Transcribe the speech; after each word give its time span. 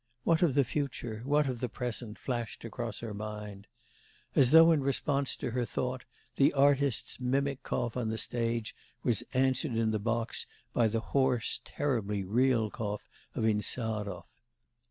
'What 0.23 0.41
of 0.41 0.55
the 0.55 0.63
future? 0.63 1.21
What 1.25 1.45
of 1.47 1.59
the 1.59 1.69
present?' 1.69 2.17
flashed 2.17 2.65
across 2.65 3.01
her 3.01 3.13
mind. 3.13 3.67
As 4.35 4.49
though 4.49 4.71
in 4.71 4.81
response 4.81 5.35
to 5.35 5.51
her 5.51 5.63
thought, 5.63 6.05
the 6.37 6.53
artist's 6.53 7.19
mimic 7.21 7.61
cough 7.61 7.95
on 7.95 8.09
the 8.09 8.17
stage 8.17 8.73
was 9.03 9.21
answered 9.35 9.75
in 9.75 9.91
the 9.91 9.99
box 9.99 10.47
by 10.73 10.87
the 10.87 11.01
hoarse, 11.13 11.61
terribly 11.65 12.23
real 12.23 12.71
cough 12.71 13.07
of 13.35 13.45
Insarov. 13.45 14.23